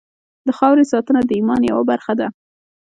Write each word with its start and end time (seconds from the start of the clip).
د 0.47 0.49
خاورې 0.57 0.83
ساتنه 0.91 1.19
د 1.25 1.29
ایمان 1.39 1.61
یوه 1.71 1.83
برخه 1.91 2.13
ده. 2.19 2.27